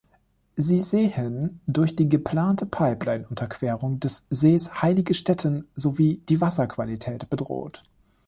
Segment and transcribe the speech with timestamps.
[0.55, 7.83] Sie sehen durch die geplante Pipeline-Unterquerung des Sees heilige Stätten sowie die Wasserqualität bedroht.